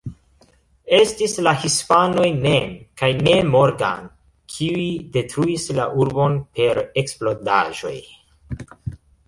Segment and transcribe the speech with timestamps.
[0.99, 2.71] Estis la hispanoj mem
[3.03, 4.09] kaj ne Morgan,
[4.55, 4.89] kiuj
[5.19, 7.97] detruis la urbon per eksplodaĵoj.